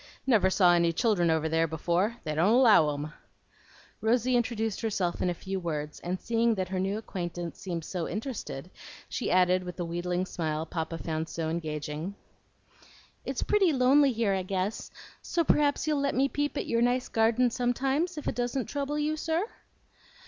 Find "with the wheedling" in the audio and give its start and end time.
9.63-10.25